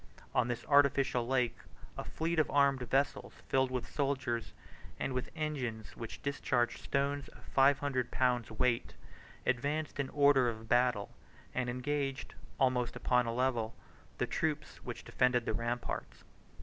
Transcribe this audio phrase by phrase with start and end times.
[0.33, 1.57] On this artificial lake,
[1.95, 4.51] a fleet of armed vessels filled with soldiers,
[4.99, 8.95] and with engines which discharged stones of five hundred pounds weight,
[9.45, 11.11] advanced in order of battle,
[11.53, 13.75] and engaged, almost upon a level,
[14.17, 16.23] the troops which defended the ramparts.